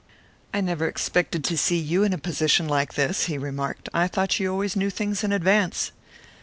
[0.51, 3.87] "I never expected to see you in a position like this," he remarked.
[3.93, 5.91] "I thought you always knew things in advance."